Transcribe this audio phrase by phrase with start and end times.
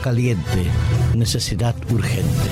[0.00, 0.66] caliente,
[1.14, 2.50] necesidad urgente.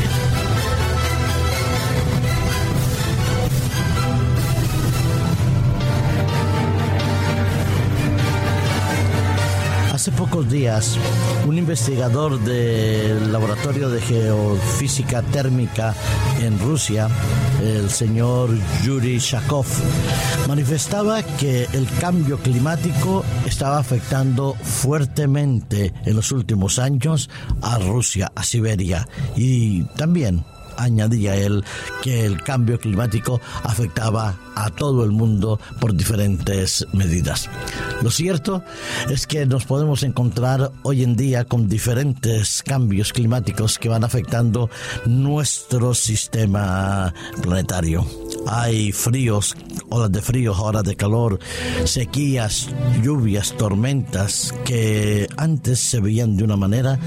[9.93, 10.97] Hace pocos días,
[11.47, 15.95] un investigador del Laboratorio de Geofísica Térmica
[16.39, 17.09] en Rusia,
[17.63, 18.51] el señor
[18.83, 19.67] Yuri Shakov,
[20.47, 27.31] manifestaba que el cambio climático estaba afectando fuertemente en los últimos años
[27.63, 29.07] a Rusia, a Siberia
[29.37, 30.45] y también
[30.79, 31.65] añadía él
[32.03, 37.49] que el cambio climático afectaba a todo el mundo por diferentes medidas.
[38.03, 38.63] Lo cierto
[39.09, 44.71] es que nos podemos encontrar hoy en día con diferentes cambios climáticos que van afectando
[45.07, 48.07] nuestro sistema planetario.
[48.47, 49.57] Hay fríos,
[49.91, 51.39] olas de frío, horas de calor,
[51.85, 52.69] sequías,
[53.03, 56.99] lluvias, tormentas que antes se veían de una manera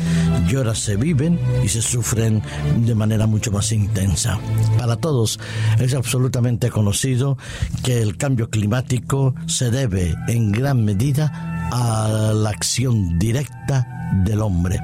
[0.50, 2.42] y ahora se viven y se sufren
[2.78, 4.40] de manera mucho más intensa.
[4.78, 5.40] Para todos
[5.80, 7.38] es absolutamente conocido
[7.84, 13.88] que el cambio climático se debe en gran medida a la acción directa
[14.26, 14.80] del hombre.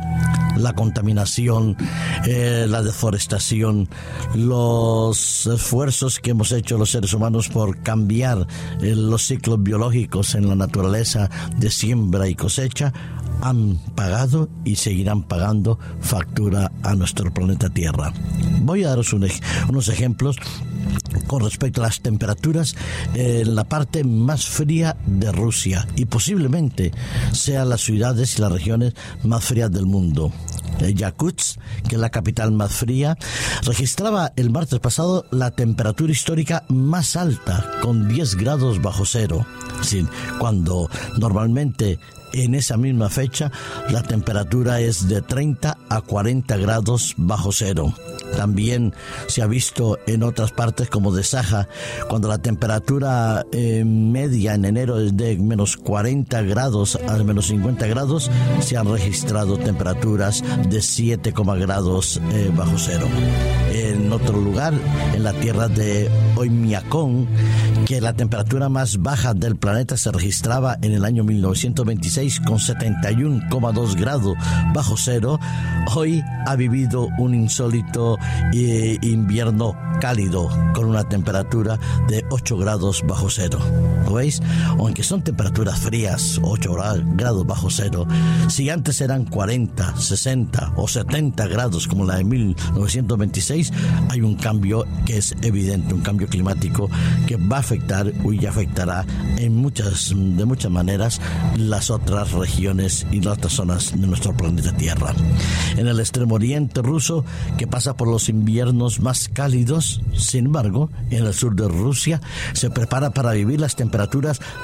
[0.57, 1.77] La contaminación,
[2.25, 3.87] eh, la deforestación,
[4.35, 8.47] los esfuerzos que hemos hecho los seres humanos por cambiar
[8.81, 12.93] eh, los ciclos biológicos en la naturaleza de siembra y cosecha
[13.41, 18.13] han pagado y seguirán pagando factura a nuestro planeta Tierra.
[18.61, 20.37] Voy a daros unos ejemplos
[21.27, 22.75] con respecto a las temperaturas
[23.13, 26.91] en la parte más fría de Rusia y posiblemente
[27.31, 30.31] sean las ciudades y las regiones más frías del mundo.
[30.79, 33.17] Yakutsk, que es la capital más fría,
[33.63, 39.45] registraba el martes pasado la temperatura histórica más alta, con 10 grados bajo cero.
[40.39, 41.99] cuando normalmente
[42.33, 43.51] en esa misma fecha
[43.89, 47.93] la temperatura es de 30 a 40 grados bajo cero.
[48.35, 48.93] También
[49.27, 51.67] se ha visto en otras partes como de Saja,
[52.09, 57.87] cuando la temperatura eh, media en enero es de menos 40 grados a menos 50
[57.87, 58.29] grados,
[58.59, 63.07] se han registrado temperaturas de 7, grados eh, bajo cero.
[63.71, 64.73] En otro lugar,
[65.13, 67.27] en la tierra de Oymyakon,
[67.85, 73.95] que la temperatura más baja del planeta se registraba en el año 1926 con 71,2
[73.95, 74.35] grados
[74.73, 75.39] bajo cero,
[75.95, 78.17] hoy ha vivido un insólito
[78.53, 83.59] eh, invierno cálido con una temperatura de 8 grados bajo cero.
[84.17, 84.41] ¿Lo veis?
[84.79, 86.75] Aunque son temperaturas frías, 8
[87.15, 88.07] grados bajo cero,
[88.47, 93.71] si antes eran 40, 60 o 70 grados como la de 1926,
[94.09, 96.89] hay un cambio que es evidente, un cambio climático
[97.27, 99.05] que va a afectar y afectará
[99.37, 101.21] en muchas, de muchas maneras
[101.55, 105.13] las otras regiones y las otras zonas de nuestro planeta Tierra.
[105.75, 107.23] En el extremo oriente ruso,
[107.59, 112.19] que pasa por los inviernos más cálidos, sin embargo, en el sur de Rusia
[112.53, 114.06] se prepara para vivir las temperaturas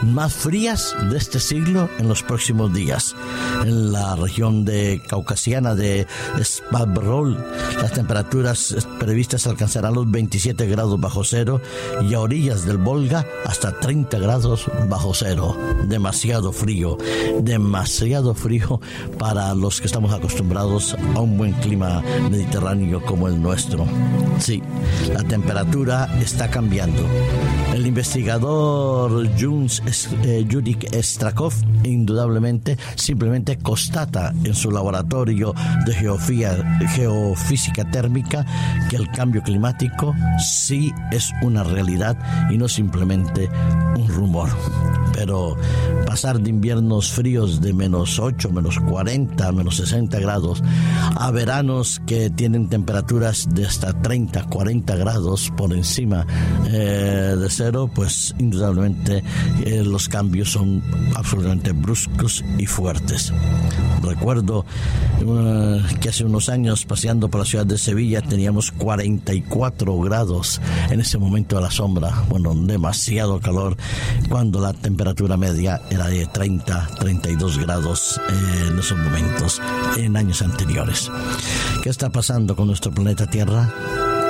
[0.01, 3.15] más frías de este siglo en los próximos días.
[3.63, 6.07] En la región de caucasiana de
[6.41, 7.37] Spabrol,
[7.81, 11.61] las temperaturas previstas alcanzarán los 27 grados bajo cero
[12.01, 15.57] y a orillas del Volga hasta 30 grados bajo cero.
[15.85, 16.97] Demasiado frío,
[17.41, 18.79] demasiado frío
[19.19, 23.85] para los que estamos acostumbrados a un buen clima mediterráneo como el nuestro.
[24.39, 24.61] Sí,
[25.13, 27.03] la temperatura está cambiando.
[27.73, 29.81] El investigador Juns
[30.23, 30.45] eh,
[31.01, 31.53] Strakov
[31.83, 35.53] indudablemente simplemente constata en su laboratorio
[35.85, 35.93] de
[36.87, 38.45] geofísica térmica
[38.89, 42.17] que el cambio climático sí es una realidad
[42.51, 43.49] y no simplemente
[43.95, 44.49] un rumor.
[45.13, 45.55] Pero
[46.05, 50.63] pasar de inviernos fríos de menos 8, menos 40, menos 60 grados
[51.15, 56.25] a veranos que tienen temperaturas de hasta 30, 40 grados por encima
[56.71, 60.81] eh, de cero, pues indudablemente eh, los cambios son
[61.15, 63.33] absolutamente bruscos y fuertes.
[64.01, 64.65] Recuerdo
[65.21, 70.99] eh, que hace unos años paseando por la ciudad de Sevilla teníamos 44 grados en
[70.99, 73.77] ese momento a la sombra, bueno, demasiado calor,
[74.29, 78.19] cuando la temperatura media era de 30, 32 grados
[78.67, 79.61] en esos momentos,
[79.97, 81.09] en años anteriores.
[81.81, 83.69] ¿Qué está pasando con nuestro planeta Tierra?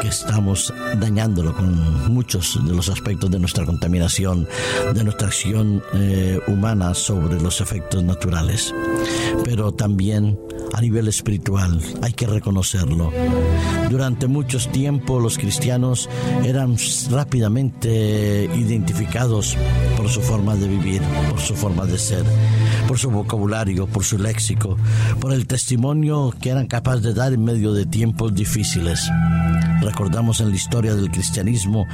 [0.03, 4.45] Que estamos dañándolo con muchos de los aspectos de nuestra contaminación,
[4.94, 8.75] de nuestra acción eh, humana sobre los efectos naturales.
[9.45, 10.38] Pero también
[10.73, 13.13] a nivel espiritual, hay que reconocerlo.
[13.89, 16.09] Durante muchos tiempos los cristianos
[16.44, 16.75] eran
[17.09, 19.56] rápidamente identificados
[19.95, 22.25] por su forma de vivir, por su forma de ser
[22.94, 24.78] por su vocabulario, por su léxico,
[25.19, 29.10] por el testimonio que eran capaces de dar en medio de tiempos difíciles.
[29.81, 31.88] Recordamos en la historia del cristianismo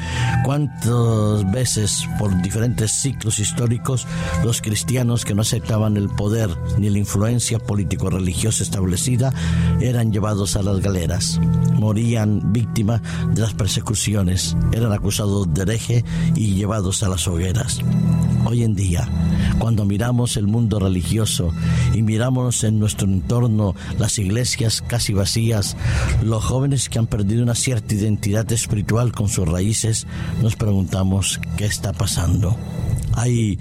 [0.44, 4.06] cuántas veces por diferentes ciclos históricos
[4.44, 9.32] los cristianos que no aceptaban el poder ni la influencia político-religiosa establecida
[9.80, 11.40] eran llevados a las galeras,
[11.76, 13.02] morían víctimas
[13.34, 16.04] de las persecuciones, eran acusados de hereje
[16.36, 17.80] y llevados a las hogueras.
[18.52, 19.08] Hoy en día,
[19.60, 21.54] cuando miramos el mundo religioso
[21.94, 25.78] y miramos en nuestro entorno las iglesias casi vacías,
[26.24, 30.08] los jóvenes que han perdido una cierta identidad espiritual con sus raíces,
[30.42, 32.58] nos preguntamos qué está pasando.
[33.20, 33.60] Hay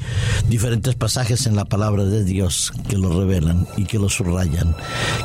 [0.48, 4.76] diferentes pasajes en la palabra de Dios que lo revelan y que lo subrayan,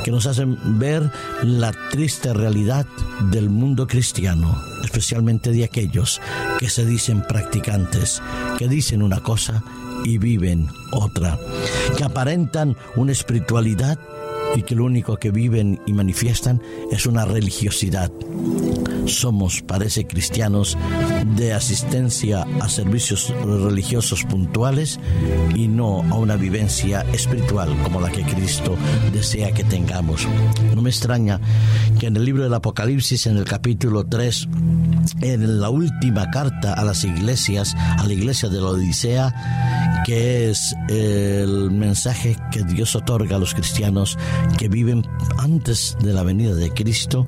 [0.04, 1.12] que nos hacen ver
[1.44, 2.88] la triste realidad
[3.30, 6.20] del mundo cristiano, especialmente de aquellos
[6.58, 8.24] que se dicen practicantes,
[8.58, 9.64] que dicen una cosa
[10.04, 11.38] y viven otra,
[11.96, 14.00] que aparentan una espiritualidad
[14.56, 16.60] y que lo único que viven y manifiestan
[16.92, 18.12] es una religiosidad.
[19.06, 20.78] Somos, parece, cristianos
[21.36, 25.00] de asistencia a servicios religiosos puntuales
[25.56, 28.76] y no a una vivencia espiritual como la que Cristo
[29.12, 30.28] desea que tengamos.
[30.74, 31.40] No me extraña
[32.00, 34.48] que en el libro del Apocalipsis, en el capítulo 3,
[35.22, 40.76] en la última carta a las iglesias, a la iglesia de la Odisea, que es
[40.90, 44.18] el mensaje que Dios otorga a los cristianos
[44.58, 45.06] que viven
[45.38, 47.28] antes de la venida de Cristo,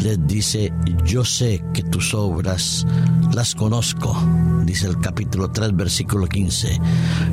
[0.00, 0.72] les dice,
[1.04, 2.86] yo sé que tus obras
[3.32, 4.16] las conozco,
[4.64, 6.80] dice el capítulo 3, versículo 15,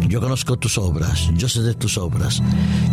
[0.07, 2.41] yo conozco tus obras, yo sé de tus obras,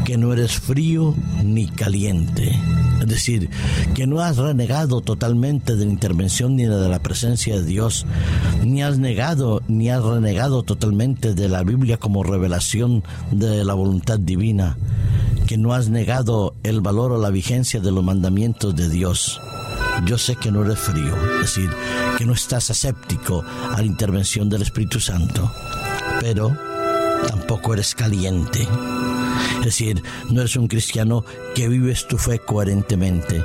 [0.04, 2.58] que no eres frío ni caliente.
[3.00, 3.50] Es decir,
[3.94, 8.06] que no has renegado totalmente de la intervención ni de la presencia de Dios,
[8.64, 14.18] ni has negado ni has renegado totalmente de la Biblia como revelación de la voluntad
[14.18, 14.76] divina,
[15.46, 19.40] que no has negado el valor o la vigencia de los mandamientos de Dios.
[20.04, 21.70] Yo sé que no eres frío, es decir,
[22.18, 25.50] que no estás aséptico a la intervención del Espíritu Santo,
[26.20, 26.56] pero
[27.28, 28.66] tampoco eres caliente.
[29.58, 31.24] Es decir, no eres un cristiano
[31.54, 33.42] que vives tu fe coherentemente.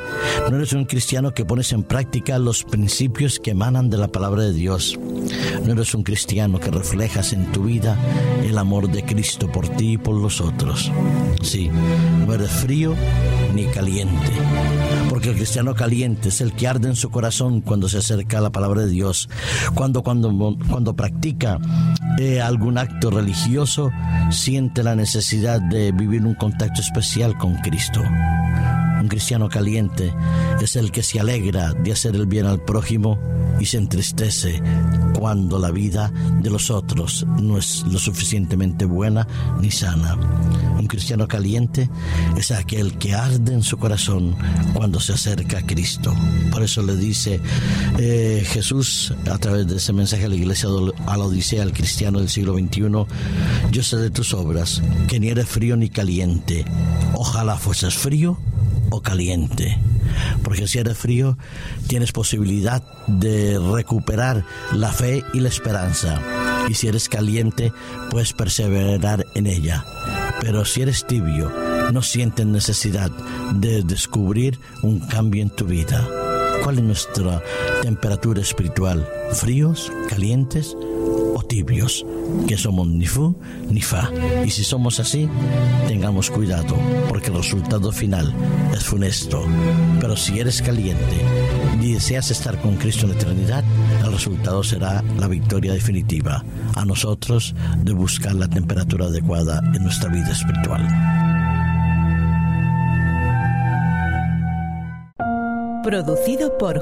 [0.49, 4.43] No eres un cristiano que pones en práctica los principios que emanan de la palabra
[4.43, 4.99] de Dios.
[5.65, 7.97] No eres un cristiano que reflejas en tu vida
[8.43, 10.91] el amor de Cristo por ti y por los otros.
[11.41, 11.69] Sí,
[12.25, 12.95] no eres frío
[13.53, 14.31] ni caliente.
[15.09, 18.41] Porque el cristiano caliente es el que arde en su corazón cuando se acerca a
[18.41, 19.29] la palabra de Dios.
[19.75, 20.31] Cuando, cuando,
[20.69, 21.59] cuando practica
[22.19, 23.91] eh, algún acto religioso,
[24.29, 28.01] siente la necesidad de vivir un contacto especial con Cristo.
[29.01, 30.13] Un cristiano caliente
[30.61, 33.19] es el que se alegra de hacer el bien al prójimo
[33.59, 34.61] y se entristece
[35.17, 39.27] cuando la vida de los otros no es lo suficientemente buena
[39.59, 40.15] ni sana.
[40.77, 41.89] Un cristiano caliente
[42.37, 44.35] es aquel que arde en su corazón
[44.73, 46.13] cuando se acerca a Cristo.
[46.51, 47.39] Por eso le dice
[47.97, 50.69] eh, Jesús a través de ese mensaje a la iglesia,
[51.07, 52.81] a la Odisea, al cristiano del siglo XXI,
[53.71, 56.65] yo sé de tus obras, que ni eres frío ni caliente.
[57.15, 58.37] Ojalá fueses frío
[58.91, 59.79] o caliente.
[60.43, 61.37] Porque si eres frío,
[61.87, 66.21] tienes posibilidad de recuperar la fe y la esperanza.
[66.69, 67.73] Y si eres caliente,
[68.11, 69.83] puedes perseverar en ella.
[70.39, 71.51] Pero si eres tibio,
[71.91, 73.11] no sientes necesidad
[73.55, 76.07] de descubrir un cambio en tu vida.
[76.63, 77.41] ¿Cuál es nuestra
[77.81, 79.07] temperatura espiritual?
[79.31, 79.91] ¿Fríos?
[80.09, 80.75] ¿Calientes?
[81.47, 82.05] Tibios,
[82.47, 83.35] que somos ni fu
[83.69, 84.09] ni fa.
[84.45, 85.27] Y si somos así,
[85.87, 86.75] tengamos cuidado,
[87.09, 88.33] porque el resultado final
[88.73, 89.43] es funesto.
[89.99, 91.17] Pero si eres caliente
[91.81, 93.63] y deseas estar con Cristo en la eternidad,
[94.03, 96.43] el resultado será la victoria definitiva.
[96.75, 100.87] A nosotros de buscar la temperatura adecuada en nuestra vida espiritual.
[105.83, 106.79] Producido por